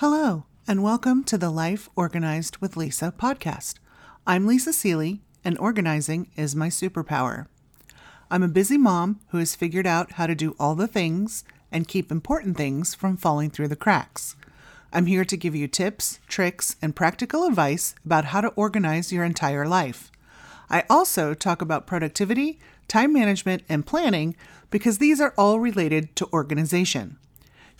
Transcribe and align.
Hello, 0.00 0.46
and 0.66 0.82
welcome 0.82 1.22
to 1.24 1.36
the 1.36 1.50
Life 1.50 1.90
Organized 1.94 2.56
with 2.56 2.74
Lisa 2.74 3.12
podcast. 3.18 3.74
I'm 4.26 4.46
Lisa 4.46 4.70
Sealey, 4.70 5.20
and 5.44 5.58
organizing 5.58 6.30
is 6.36 6.56
my 6.56 6.68
superpower. 6.68 7.48
I'm 8.30 8.42
a 8.42 8.48
busy 8.48 8.78
mom 8.78 9.20
who 9.28 9.36
has 9.36 9.54
figured 9.54 9.86
out 9.86 10.12
how 10.12 10.26
to 10.26 10.34
do 10.34 10.56
all 10.58 10.74
the 10.74 10.86
things 10.86 11.44
and 11.70 11.86
keep 11.86 12.10
important 12.10 12.56
things 12.56 12.94
from 12.94 13.18
falling 13.18 13.50
through 13.50 13.68
the 13.68 13.76
cracks. 13.76 14.36
I'm 14.90 15.04
here 15.04 15.26
to 15.26 15.36
give 15.36 15.54
you 15.54 15.68
tips, 15.68 16.18
tricks, 16.28 16.76
and 16.80 16.96
practical 16.96 17.44
advice 17.44 17.94
about 18.02 18.24
how 18.24 18.40
to 18.40 18.54
organize 18.56 19.12
your 19.12 19.24
entire 19.24 19.68
life. 19.68 20.10
I 20.70 20.84
also 20.88 21.34
talk 21.34 21.60
about 21.60 21.86
productivity, 21.86 22.58
time 22.88 23.12
management, 23.12 23.64
and 23.68 23.84
planning 23.84 24.34
because 24.70 24.96
these 24.96 25.20
are 25.20 25.34
all 25.36 25.60
related 25.60 26.16
to 26.16 26.32
organization. 26.32 27.18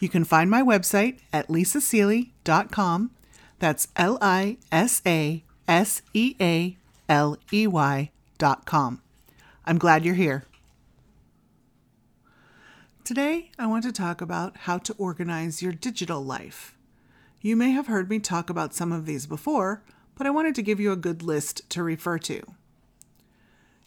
You 0.01 0.09
can 0.09 0.25
find 0.25 0.51
my 0.51 0.63
website 0.63 1.19
at 1.33 1.49
lisasealey.com. 1.49 3.11
That's 3.59 3.89
L 3.97 4.19
I 4.23 4.57
S 4.73 5.03
A 5.07 5.45
S 5.69 6.03
E 6.15 6.35
A 6.41 6.77
L 7.09 7.37
E 7.53 7.67
Y.com. 7.67 9.03
I'm 9.67 9.79
glad 9.79 10.05
you're 10.05 10.15
here. 10.15 10.45
Today, 13.05 13.51
I 13.59 13.67
want 13.67 13.85
to 13.85 13.93
talk 13.93 14.21
about 14.23 14.57
how 14.57 14.79
to 14.79 14.95
organize 14.97 15.63
your 15.63 15.73
digital 15.73 16.25
life. 16.25 16.77
You 17.43 17.55
may 17.57 17.71
have 17.71 17.87
heard 17.87 18.09
me 18.09 18.21
talk 18.21 18.49
about 18.49 18.75
some 18.75 18.93
of 18.93 19.05
these 19.05 19.27
before, 19.27 19.83
but 20.17 20.27
I 20.27 20.31
wanted 20.31 20.55
to 20.55 20.63
give 20.63 20.81
you 20.81 20.93
a 20.93 20.97
good 20.97 21.23
list 21.23 21.69
to 21.71 21.83
refer 21.83 22.19
to. 22.19 22.43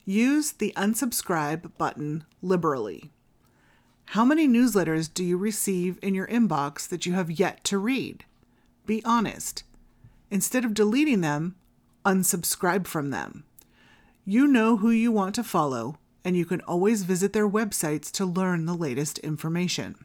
Use 0.06 0.52
the 0.52 0.74
unsubscribe 0.76 1.72
button 1.78 2.26
liberally. 2.42 3.12
How 4.06 4.24
many 4.24 4.48
newsletters 4.48 5.12
do 5.12 5.24
you 5.24 5.38
receive 5.38 5.98
in 6.02 6.14
your 6.14 6.28
inbox 6.28 6.88
that 6.90 7.06
you 7.06 7.14
have 7.14 7.32
yet 7.32 7.64
to 7.66 7.78
read? 7.78 8.26
Be 8.86 9.04
honest. 9.04 9.64
Instead 10.30 10.66
of 10.66 10.74
deleting 10.74 11.22
them, 11.22 11.56
unsubscribe 12.06 12.86
from 12.86 13.10
them. 13.10 13.44
You 14.26 14.48
know 14.48 14.78
who 14.78 14.90
you 14.90 15.12
want 15.12 15.36
to 15.36 15.44
follow, 15.44 15.98
and 16.24 16.38
you 16.38 16.46
can 16.46 16.62
always 16.62 17.04
visit 17.04 17.34
their 17.34 17.50
websites 17.50 18.12
to 18.14 18.26
learn 18.26 18.66
the 18.66 18.76
latest 18.76 19.20
information. 19.20 19.96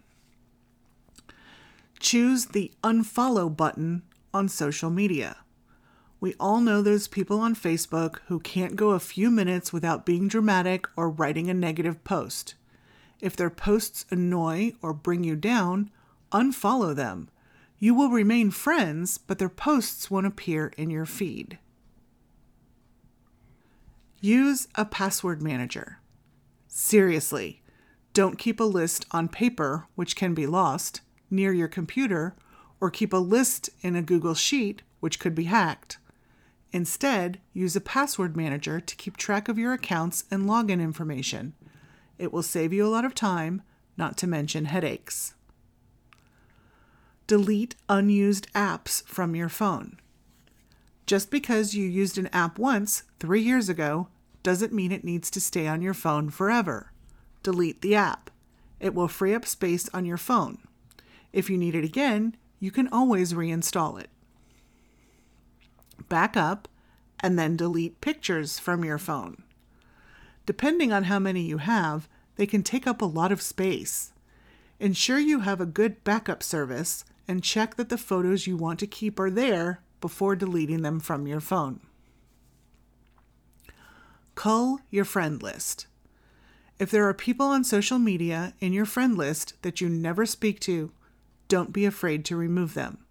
Choose 2.01 2.47
the 2.47 2.73
unfollow 2.83 3.55
button 3.55 4.03
on 4.33 4.49
social 4.49 4.91
media. 4.91 5.37
We 6.21 6.35
all 6.41 6.61
know 6.61 6.83
those 6.83 7.09
people 7.09 7.41
on 7.41 7.55
Facebook 7.55 8.19
who 8.27 8.41
can't 8.41 8.77
go 8.77 8.91
a 8.91 9.01
few 9.01 9.31
minutes 9.31 9.73
without 9.73 10.05
being 10.05 10.29
dramatic 10.29 10.87
or 10.97 11.09
writing 11.09 11.49
a 11.49 11.55
negative 11.55 12.03
post. 12.03 12.55
If 13.21 13.37
their 13.37 13.51
posts 13.51 14.07
annoy 14.11 14.75
or 14.81 14.93
bring 14.93 15.25
you 15.25 15.37
down, 15.37 15.91
unfollow 16.33 16.95
them. 16.95 17.29
You 17.79 17.95
will 17.95 18.11
remain 18.11 18.51
friends, 18.51 19.19
but 19.19 19.39
their 19.39 19.49
posts 19.49 20.11
won't 20.11 20.27
appear 20.27 20.73
in 20.77 20.91
your 20.91 21.07
feed. 21.07 21.59
Use 24.21 24.67
a 24.75 24.85
password 24.85 25.43
manager. 25.43 25.99
Seriously, 26.67 27.63
don't 28.13 28.39
keep 28.39 28.59
a 28.59 28.65
list 28.65 29.07
on 29.13 29.29
paper, 29.29 29.87
which 29.95 30.17
can 30.17 30.35
be 30.35 30.47
lost, 30.47 31.03
near 31.31 31.53
your 31.53 31.69
computer, 31.69 32.35
or 32.81 32.91
keep 32.91 33.13
a 33.13 33.19
list 33.19 33.71
in 33.81 33.95
a 33.95 34.03
Google 34.03 34.35
Sheet, 34.35 34.83
which 35.01 35.21
could 35.21 35.35
be 35.35 35.45
hacked. 35.45 35.99
Instead, 36.73 37.41
use 37.53 37.77
a 37.77 37.81
password 37.81 38.37
manager 38.37 38.81
to 38.81 38.97
keep 38.97 39.17
track 39.17 39.49
of 39.49 39.59
your 39.59 39.73
accounts 39.73 40.25
and 40.31 40.47
login 40.47 40.81
information. 40.81 41.55
It 42.19 42.33
will 42.33 42.43
save 42.43 42.73
you 42.73 42.87
a 42.87 42.89
lot 42.89 43.05
of 43.05 43.15
time, 43.15 43.63
not 43.97 44.17
to 44.19 44.27
mention 44.27 44.67
headaches. 44.67 45.35
Delete 47.27 47.77
unused 47.89 48.53
apps 48.55 49.05
from 49.07 49.37
your 49.37 49.49
phone. 49.49 49.99
Just 51.07 51.31
because 51.31 51.75
you 51.75 51.87
used 51.87 52.19
an 52.19 52.29
app 52.29 52.59
once, 52.59 53.03
three 53.21 53.43
years 53.43 53.69
ago, 53.69 54.09
doesn't 54.43 54.73
mean 54.73 54.93
it 54.93 55.05
needs 55.05 55.31
to 55.31 55.41
stay 55.41 55.67
on 55.67 55.83
your 55.83 55.95
phone 55.95 56.31
forever. 56.31 56.93
Delete 57.43 57.83
the 57.83 57.95
app. 57.95 58.31
It 58.81 58.95
will 58.95 59.09
free 59.09 59.35
up 59.35 59.45
space 59.47 59.89
on 59.93 60.05
your 60.05 60.17
phone. 60.17 60.59
If 61.33 61.51
you 61.51 61.59
need 61.59 61.75
it 61.75 61.85
again, 61.85 62.37
you 62.61 62.71
can 62.71 62.89
always 62.89 63.33
reinstall 63.33 64.01
it 64.01 64.11
back 66.09 66.37
up, 66.37 66.69
and 67.21 67.39
then 67.39 67.57
delete 67.57 68.01
pictures 68.01 68.59
from 68.59 68.85
your 68.85 68.99
phone. 68.99 69.43
Depending 70.49 70.95
on 70.95 71.05
how 71.05 71.19
many 71.19 71.43
you 71.43 71.59
have, 71.59 72.09
they 72.37 72.47
can 72.47 72.63
take 72.63 72.87
up 72.87 73.03
a 73.03 73.05
lot 73.05 73.31
of 73.31 73.43
space. 73.43 74.13
Ensure 74.81 75.19
you 75.19 75.41
have 75.41 75.61
a 75.61 75.67
good 75.67 76.03
backup 76.05 76.43
service 76.43 77.05
and 77.29 77.45
check 77.45 77.77
that 77.77 77.91
the 77.91 77.99
photos 77.99 78.47
you 78.47 78.57
want 78.57 78.79
to 78.79 78.87
keep 78.87 79.21
are 79.21 79.29
there 79.29 79.83
before 80.01 80.35
deleting 80.35 80.81
them 80.81 81.01
from 81.01 81.27
your 81.27 81.41
phone. 81.41 81.81
Cull 84.37 84.81
your 84.89 85.05
friend 85.05 85.43
list. 85.43 85.87
If 86.79 86.91
there 86.91 87.07
are 87.07 87.13
people 87.13 87.49
on 87.49 87.63
social 87.63 87.99
media 87.99 88.55
in 88.59 88.73
your 88.73 88.87
friend 88.87 89.19
list 89.19 89.53
that 89.61 89.83
you 89.83 89.91
never 89.91 90.25
speak 90.25 90.61
to, 90.61 90.93
don't 91.49 91.75
be 91.75 91.85
afraid 91.85 92.25
to 92.25 92.37
remove 92.37 92.73
them. 92.73 93.05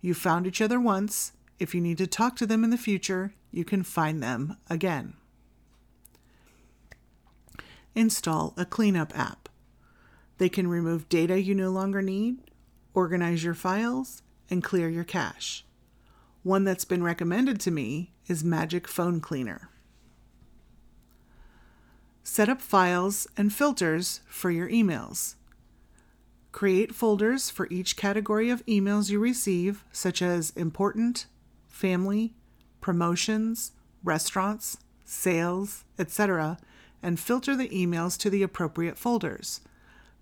You 0.00 0.12
found 0.12 0.44
each 0.44 0.60
other 0.60 0.80
once, 0.80 1.34
if 1.60 1.72
you 1.72 1.80
need 1.80 1.98
to 1.98 2.08
talk 2.08 2.34
to 2.38 2.46
them 2.46 2.64
in 2.64 2.70
the 2.70 2.76
future, 2.76 3.32
you 3.52 3.64
can 3.64 3.84
find 3.84 4.20
them 4.20 4.56
again. 4.68 5.14
Install 7.94 8.54
a 8.56 8.64
cleanup 8.64 9.16
app. 9.18 9.48
They 10.38 10.48
can 10.48 10.68
remove 10.68 11.08
data 11.08 11.40
you 11.40 11.54
no 11.54 11.70
longer 11.70 12.00
need, 12.00 12.38
organize 12.94 13.44
your 13.44 13.54
files, 13.54 14.22
and 14.48 14.64
clear 14.64 14.88
your 14.88 15.04
cache. 15.04 15.64
One 16.42 16.64
that's 16.64 16.84
been 16.84 17.02
recommended 17.02 17.60
to 17.60 17.70
me 17.70 18.12
is 18.26 18.42
Magic 18.42 18.88
Phone 18.88 19.20
Cleaner. 19.20 19.68
Set 22.22 22.48
up 22.48 22.60
files 22.60 23.26
and 23.36 23.52
filters 23.52 24.20
for 24.28 24.50
your 24.50 24.68
emails. 24.68 25.34
Create 26.52 26.94
folders 26.94 27.50
for 27.50 27.68
each 27.70 27.96
category 27.96 28.50
of 28.50 28.64
emails 28.66 29.10
you 29.10 29.20
receive, 29.20 29.84
such 29.92 30.22
as 30.22 30.50
important, 30.50 31.26
family, 31.68 32.34
promotions, 32.80 33.72
restaurants, 34.02 34.78
sales, 35.04 35.84
etc., 35.98 36.58
and 37.02 37.18
filter 37.18 37.56
the 37.56 37.68
emails 37.68 38.18
to 38.18 38.30
the 38.30 38.42
appropriate 38.42 38.98
folders. 38.98 39.60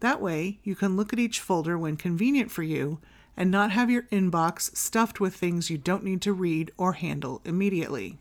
That 0.00 0.20
way, 0.20 0.60
you 0.62 0.76
can 0.76 0.96
look 0.96 1.12
at 1.12 1.18
each 1.18 1.40
folder 1.40 1.76
when 1.76 1.96
convenient 1.96 2.50
for 2.50 2.62
you 2.62 3.00
and 3.36 3.50
not 3.50 3.70
have 3.70 3.90
your 3.90 4.02
inbox 4.04 4.76
stuffed 4.76 5.20
with 5.20 5.34
things 5.34 5.70
you 5.70 5.78
don't 5.78 6.04
need 6.04 6.20
to 6.22 6.32
read 6.32 6.72
or 6.76 6.94
handle 6.94 7.40
immediately. 7.44 8.18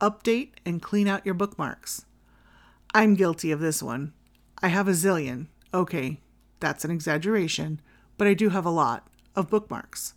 Update 0.00 0.50
and 0.64 0.82
clean 0.82 1.08
out 1.08 1.24
your 1.24 1.34
bookmarks. 1.34 2.04
I'm 2.94 3.14
guilty 3.14 3.50
of 3.50 3.60
this 3.60 3.82
one. 3.82 4.12
I 4.62 4.68
have 4.68 4.88
a 4.88 4.92
zillion. 4.92 5.46
Okay, 5.72 6.20
that's 6.60 6.84
an 6.84 6.90
exaggeration, 6.90 7.80
but 8.16 8.26
I 8.26 8.34
do 8.34 8.50
have 8.50 8.64
a 8.64 8.70
lot 8.70 9.06
of 9.34 9.50
bookmarks. 9.50 10.14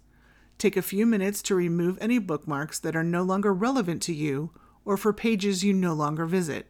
Take 0.58 0.76
a 0.78 0.82
few 0.82 1.06
minutes 1.06 1.42
to 1.44 1.56
remove 1.56 1.98
any 2.02 2.20
bookmarks 2.20 2.80
that 2.80 2.96
are 2.96 3.04
no 3.04 3.24
longer 3.24 3.54
relevant 3.54 4.02
to 4.04 4.14
you 4.14 4.52
or 4.86 4.98
for 4.98 5.14
pages 5.14 5.64
you 5.64 5.74
no 5.74 5.94
longer 5.94 6.26
visit. 6.26 6.68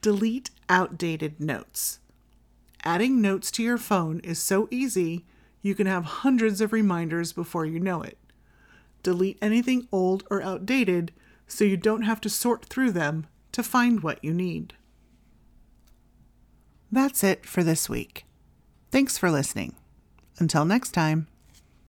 Delete 0.00 0.50
outdated 0.68 1.40
notes. 1.40 2.00
Adding 2.84 3.20
notes 3.20 3.50
to 3.52 3.62
your 3.62 3.78
phone 3.78 4.20
is 4.20 4.38
so 4.38 4.68
easy, 4.70 5.24
you 5.62 5.74
can 5.74 5.86
have 5.86 6.04
hundreds 6.04 6.60
of 6.60 6.72
reminders 6.72 7.32
before 7.32 7.64
you 7.64 7.78
know 7.78 8.02
it. 8.02 8.18
Delete 9.02 9.38
anything 9.40 9.86
old 9.92 10.24
or 10.30 10.42
outdated 10.42 11.12
so 11.46 11.64
you 11.64 11.76
don't 11.76 12.02
have 12.02 12.20
to 12.22 12.28
sort 12.28 12.64
through 12.64 12.92
them 12.92 13.26
to 13.52 13.62
find 13.62 14.02
what 14.02 14.22
you 14.24 14.32
need. 14.32 14.74
That's 16.90 17.22
it 17.24 17.46
for 17.46 17.62
this 17.62 17.88
week. 17.88 18.24
Thanks 18.90 19.16
for 19.16 19.30
listening. 19.30 19.74
Until 20.38 20.64
next 20.64 20.90
time. 20.90 21.28